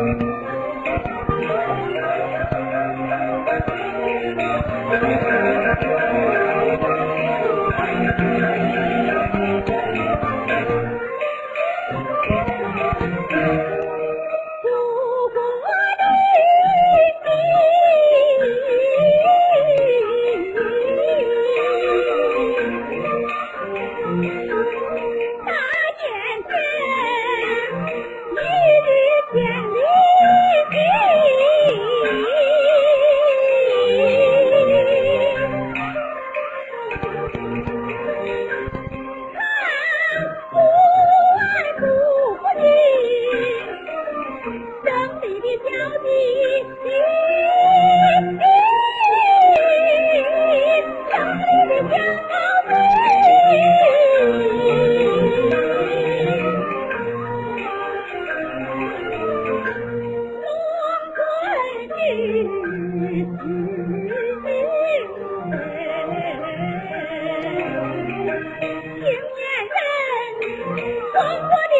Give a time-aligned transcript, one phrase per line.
[44.84, 45.70] 胜利的消
[46.04, 47.17] 息。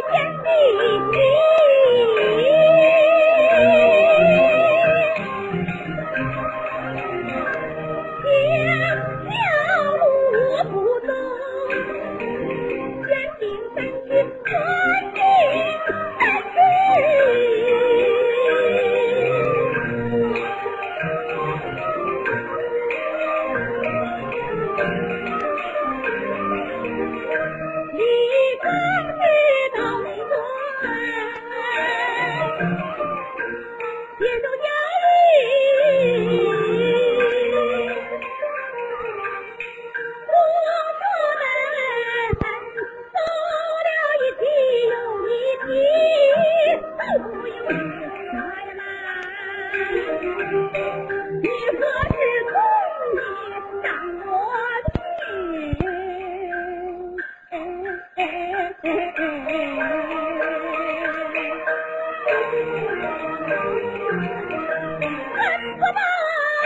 [0.03, 1.38] 天地一粟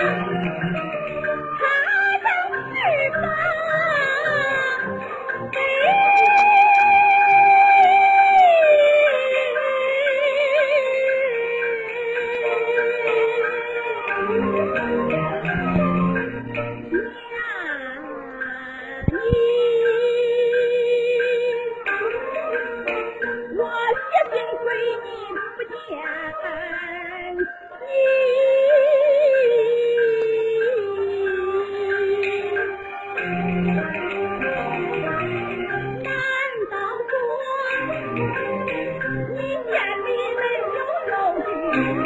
[0.02, 0.91] Thank you.
[33.74, 33.84] 难
[36.70, 36.76] 道
[37.08, 37.14] 说
[39.30, 40.08] 你眼里
[40.40, 40.42] 没
[40.76, 42.01] 有肉？